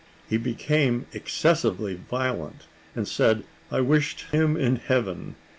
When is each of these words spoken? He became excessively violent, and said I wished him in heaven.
He 0.27 0.37
became 0.37 1.05
excessively 1.13 1.93
violent, 1.93 2.63
and 2.95 3.07
said 3.07 3.43
I 3.69 3.81
wished 3.81 4.31
him 4.31 4.57
in 4.57 4.77
heaven. 4.77 5.35